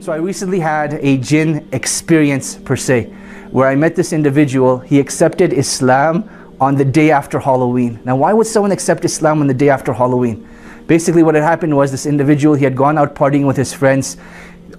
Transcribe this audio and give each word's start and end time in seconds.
So 0.00 0.12
I 0.12 0.16
recently 0.16 0.60
had 0.60 0.94
a 0.94 1.18
jinn 1.18 1.68
experience 1.72 2.54
per 2.54 2.76
se, 2.76 3.12
where 3.50 3.66
I 3.66 3.74
met 3.74 3.96
this 3.96 4.12
individual. 4.12 4.78
He 4.78 5.00
accepted 5.00 5.52
Islam 5.52 6.30
on 6.60 6.76
the 6.76 6.84
day 6.84 7.10
after 7.10 7.40
Halloween. 7.40 7.98
Now, 8.04 8.14
why 8.14 8.32
would 8.32 8.46
someone 8.46 8.70
accept 8.70 9.04
Islam 9.04 9.40
on 9.40 9.48
the 9.48 9.54
day 9.54 9.68
after 9.70 9.92
Halloween? 9.92 10.48
Basically, 10.86 11.24
what 11.24 11.34
had 11.34 11.42
happened 11.42 11.76
was 11.76 11.90
this 11.90 12.06
individual, 12.06 12.54
he 12.54 12.62
had 12.62 12.76
gone 12.76 12.96
out 12.96 13.16
partying 13.16 13.44
with 13.44 13.56
his 13.56 13.74
friends. 13.74 14.16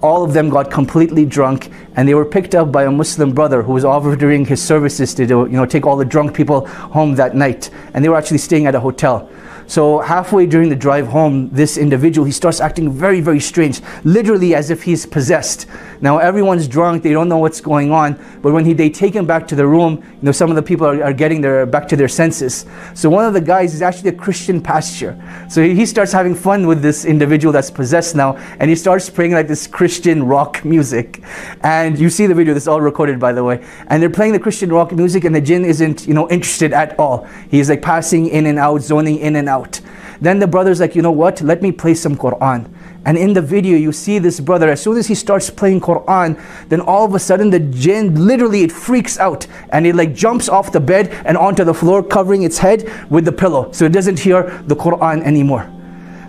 All 0.02 0.24
of 0.24 0.32
them 0.32 0.48
got 0.48 0.70
completely 0.70 1.26
drunk, 1.26 1.70
and 1.96 2.08
they 2.08 2.14
were 2.14 2.24
picked 2.24 2.54
up 2.54 2.72
by 2.72 2.84
a 2.84 2.90
Muslim 2.90 3.34
brother 3.34 3.62
who 3.62 3.72
was 3.72 3.84
offering 3.84 4.46
his 4.46 4.62
services 4.62 5.12
to 5.14 5.24
you 5.26 5.48
know, 5.48 5.66
take 5.66 5.84
all 5.84 5.98
the 5.98 6.04
drunk 6.04 6.34
people 6.34 6.66
home 6.66 7.14
that 7.16 7.36
night. 7.36 7.68
And 7.92 8.02
they 8.02 8.08
were 8.08 8.16
actually 8.16 8.38
staying 8.38 8.66
at 8.66 8.74
a 8.74 8.80
hotel. 8.80 9.28
So 9.70 10.00
halfway 10.00 10.46
during 10.46 10.68
the 10.68 10.74
drive 10.74 11.06
home, 11.06 11.48
this 11.50 11.78
individual, 11.78 12.24
he 12.24 12.32
starts 12.32 12.60
acting 12.60 12.90
very, 12.90 13.20
very 13.20 13.38
strange, 13.38 13.80
literally 14.02 14.52
as 14.52 14.68
if 14.68 14.82
he's 14.82 15.06
possessed. 15.06 15.66
Now 16.00 16.18
everyone's 16.18 16.66
drunk, 16.66 17.04
they 17.04 17.12
don't 17.12 17.28
know 17.28 17.38
what's 17.38 17.60
going 17.60 17.92
on, 17.92 18.18
but 18.42 18.52
when 18.52 18.64
he, 18.64 18.72
they 18.72 18.90
take 18.90 19.14
him 19.14 19.26
back 19.26 19.46
to 19.46 19.54
the 19.54 19.64
room, 19.64 20.02
you 20.02 20.22
know, 20.22 20.32
some 20.32 20.50
of 20.50 20.56
the 20.56 20.62
people 20.62 20.88
are, 20.88 21.04
are 21.04 21.12
getting 21.12 21.40
their, 21.40 21.66
back 21.66 21.86
to 21.86 21.94
their 21.94 22.08
senses. 22.08 22.66
So 22.94 23.08
one 23.08 23.24
of 23.24 23.32
the 23.32 23.40
guys 23.40 23.72
is 23.72 23.80
actually 23.80 24.08
a 24.10 24.14
Christian 24.14 24.60
pastor. 24.60 25.16
So 25.48 25.62
he, 25.62 25.76
he 25.76 25.86
starts 25.86 26.10
having 26.10 26.34
fun 26.34 26.66
with 26.66 26.82
this 26.82 27.04
individual 27.04 27.52
that's 27.52 27.70
possessed 27.70 28.16
now, 28.16 28.38
and 28.58 28.68
he 28.68 28.74
starts 28.74 29.08
playing 29.08 29.34
like 29.34 29.46
this 29.46 29.68
Christian 29.68 30.24
rock 30.24 30.64
music. 30.64 31.22
And 31.62 31.96
you 31.96 32.10
see 32.10 32.26
the 32.26 32.34
video, 32.34 32.54
this 32.54 32.64
is 32.64 32.68
all 32.68 32.80
recorded 32.80 33.20
by 33.20 33.32
the 33.32 33.44
way. 33.44 33.64
And 33.86 34.02
they're 34.02 34.10
playing 34.10 34.32
the 34.32 34.40
Christian 34.40 34.72
rock 34.72 34.90
music 34.90 35.22
and 35.22 35.32
the 35.32 35.40
jinn 35.40 35.64
isn't, 35.64 36.08
you 36.08 36.14
know, 36.14 36.28
interested 36.28 36.72
at 36.72 36.98
all. 36.98 37.28
He's 37.52 37.70
like 37.70 37.82
passing 37.82 38.26
in 38.26 38.46
and 38.46 38.58
out, 38.58 38.80
zoning 38.80 39.18
in 39.18 39.36
and 39.36 39.48
out 39.48 39.59
out. 39.60 39.80
Then 40.20 40.38
the 40.38 40.46
brother's 40.46 40.80
like, 40.80 40.94
you 40.94 41.02
know 41.02 41.12
what? 41.12 41.40
Let 41.40 41.62
me 41.62 41.72
play 41.72 41.94
some 41.94 42.16
Quran. 42.16 42.70
And 43.06 43.16
in 43.16 43.32
the 43.32 43.40
video, 43.40 43.78
you 43.78 43.92
see 43.92 44.18
this 44.18 44.40
brother, 44.40 44.68
as 44.68 44.82
soon 44.82 44.98
as 44.98 45.06
he 45.06 45.14
starts 45.14 45.48
playing 45.48 45.80
Quran, 45.80 46.38
then 46.68 46.80
all 46.80 47.06
of 47.06 47.14
a 47.14 47.18
sudden 47.18 47.48
the 47.48 47.60
jinn, 47.60 48.26
literally 48.26 48.62
it 48.62 48.72
freaks 48.72 49.18
out 49.18 49.46
and 49.70 49.86
it 49.86 49.94
like 49.94 50.14
jumps 50.14 50.48
off 50.50 50.72
the 50.72 50.80
bed 50.80 51.08
and 51.24 51.36
onto 51.38 51.64
the 51.64 51.72
floor, 51.72 52.02
covering 52.02 52.42
its 52.42 52.58
head 52.58 52.90
with 53.10 53.24
the 53.24 53.32
pillow. 53.32 53.72
So 53.72 53.86
it 53.86 53.92
doesn't 53.92 54.18
hear 54.18 54.62
the 54.66 54.76
Quran 54.76 55.22
anymore. 55.22 55.70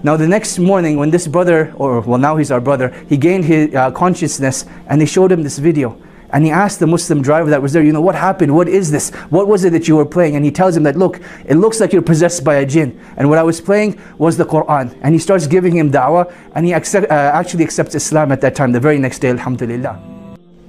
Now 0.04 0.16
the 0.16 0.28
next 0.28 0.58
morning 0.58 0.98
when 0.98 1.12
this 1.12 1.28
brother, 1.28 1.74
or 1.76 2.00
well 2.02 2.18
now 2.18 2.38
he's 2.38 2.52
our 2.52 2.62
brother, 2.62 2.90
he 3.10 3.18
gained 3.18 3.46
his 3.46 3.76
uh, 3.76 3.92
consciousness 3.92 4.66
and 4.88 5.02
they 5.02 5.06
showed 5.06 5.32
him 5.32 5.44
this 5.44 5.60
video. 5.60 5.98
And 6.34 6.46
he 6.46 6.52
asked 6.52 6.80
the 6.80 6.88
Muslim 6.88 7.22
driver 7.22 7.50
that 7.50 7.62
was 7.62 7.74
there, 7.74 7.84
you 7.84 7.92
know, 7.92 8.02
what 8.02 8.16
happened? 8.16 8.56
What 8.56 8.68
is 8.68 8.92
this? 8.92 9.10
What 9.30 9.48
was 9.48 9.64
it 9.64 9.72
that 9.72 9.88
you 9.88 9.96
were 9.96 10.06
playing? 10.06 10.36
And 10.36 10.46
he 10.46 10.52
tells 10.52 10.76
him 10.76 10.84
that, 10.84 10.96
look, 10.96 11.20
it 11.46 11.56
looks 11.56 11.80
like 11.80 11.94
you're 11.94 12.02
possessed 12.02 12.44
by 12.44 12.56
a 12.56 12.66
jinn. 12.66 13.00
And 13.18 13.30
what 13.30 13.38
I 13.38 13.44
was 13.44 13.60
playing 13.60 14.00
was 14.18 14.38
the 14.38 14.46
Quran. 14.46 14.98
And 15.02 15.14
he 15.14 15.20
starts 15.20 15.48
giving 15.48 15.76
him 15.76 15.92
da'wah, 15.92 16.34
and 16.56 16.66
he 16.66 16.74
accept, 16.74 17.10
uh, 17.12 17.14
actually 17.14 17.64
accepts 17.64 17.96
Islam 17.96 18.32
at 18.32 18.42
that 18.42 18.56
time, 18.56 18.72
the 18.72 18.80
very 18.80 18.98
next 18.98 19.20
day, 19.20 19.30
alhamdulillah. 19.30 20.11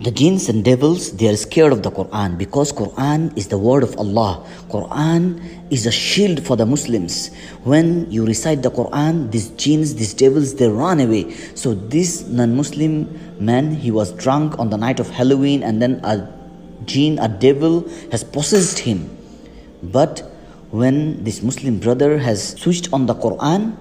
The 0.02 0.10
jinns 0.10 0.48
and 0.48 0.64
devils, 0.64 1.12
they 1.12 1.28
are 1.28 1.36
scared 1.36 1.72
of 1.72 1.84
the 1.84 1.90
Quran 1.92 2.36
because 2.36 2.72
Quran 2.72 3.38
is 3.38 3.46
the 3.46 3.56
word 3.56 3.84
of 3.84 3.96
Allah. 3.98 4.44
Quran 4.68 5.40
is 5.70 5.86
a 5.86 5.92
shield 5.92 6.44
for 6.44 6.56
the 6.56 6.66
Muslims. 6.66 7.30
When 7.62 8.10
you 8.10 8.26
recite 8.26 8.62
the 8.62 8.70
Quran, 8.72 9.30
these 9.30 9.50
jinns, 9.50 9.94
these 9.94 10.12
devils, 10.12 10.56
they 10.56 10.66
run 10.66 10.98
away. 10.98 11.30
So 11.54 11.74
this 11.74 12.26
non-Muslim 12.26 13.36
man, 13.38 13.76
he 13.76 13.92
was 13.92 14.10
drunk 14.14 14.58
on 14.58 14.70
the 14.70 14.76
night 14.76 14.98
of 14.98 15.08
Halloween 15.08 15.62
and 15.62 15.80
then 15.80 16.00
a 16.02 16.28
jinn, 16.84 17.20
a 17.20 17.28
devil 17.28 17.88
has 18.10 18.24
possessed 18.24 18.80
him. 18.80 19.08
But 19.84 20.28
when 20.72 21.22
this 21.22 21.44
Muslim 21.44 21.78
brother 21.78 22.18
has 22.18 22.58
switched 22.58 22.92
on 22.92 23.06
the 23.06 23.14
Quran, 23.14 23.76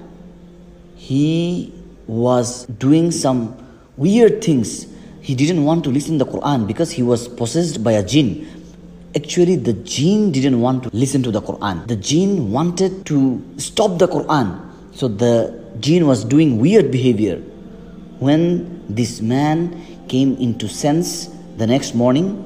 he 0.95 1.73
was 2.05 2.67
doing 2.67 3.09
some 3.09 3.57
weird 3.97 4.43
things 4.43 4.85
he 5.21 5.35
didn't 5.35 5.63
want 5.63 5.83
to 5.83 5.89
listen 5.89 6.17
the 6.17 6.25
Quran 6.25 6.65
because 6.67 6.91
he 6.91 7.03
was 7.03 7.27
possessed 7.27 7.83
by 7.83 7.93
a 7.93 8.03
jinn. 8.03 8.47
Actually, 9.15 9.55
the 9.55 9.73
jinn 9.73 10.31
didn't 10.31 10.59
want 10.59 10.83
to 10.83 10.89
listen 10.93 11.21
to 11.21 11.31
the 11.31 11.41
Quran. 11.41 11.87
The 11.87 11.95
jinn 11.95 12.51
wanted 12.51 13.05
to 13.05 13.41
stop 13.57 13.99
the 13.99 14.07
Quran. 14.07 14.59
So 14.93 15.07
the 15.07 15.63
jinn 15.79 16.07
was 16.07 16.23
doing 16.23 16.59
weird 16.59 16.91
behavior. 16.91 17.37
When 18.19 18.83
this 18.89 19.21
man 19.21 20.05
came 20.07 20.37
into 20.37 20.67
sense 20.67 21.29
the 21.57 21.67
next 21.67 21.93
morning, 21.93 22.43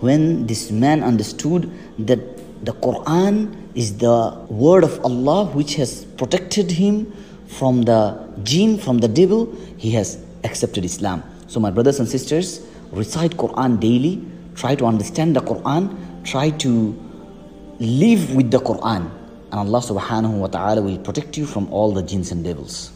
when 0.00 0.46
this 0.46 0.70
man 0.70 1.02
understood 1.02 1.70
that 1.98 2.20
the 2.64 2.72
Quran 2.72 3.56
is 3.74 3.98
the 3.98 4.36
word 4.48 4.84
of 4.84 5.02
Allah 5.04 5.46
which 5.46 5.76
has 5.76 6.04
protected 6.04 6.70
him 6.72 7.12
from 7.46 7.82
the 7.82 8.28
jinn, 8.42 8.78
from 8.78 8.98
the 8.98 9.08
devil, 9.08 9.54
he 9.76 9.92
has 9.92 10.18
accepted 10.44 10.84
Islam. 10.84 11.22
So 11.48 11.60
my 11.60 11.70
brothers 11.70 11.98
and 11.98 12.08
sisters, 12.08 12.60
recite 12.92 13.32
Quran 13.32 13.80
daily, 13.80 14.22
try 14.54 14.74
to 14.74 14.84
understand 14.84 15.34
the 15.34 15.40
Quran, 15.40 15.96
try 16.24 16.50
to 16.50 16.94
live 17.80 18.34
with 18.34 18.50
the 18.50 18.60
Quran. 18.60 19.10
And 19.50 19.60
Allah 19.64 19.80
subhanahu 19.80 20.38
wa 20.38 20.46
ta'ala 20.48 20.82
will 20.82 20.98
protect 20.98 21.38
you 21.38 21.46
from 21.46 21.72
all 21.72 21.92
the 21.92 22.02
jinns 22.02 22.32
and 22.32 22.44
devils. 22.44 22.92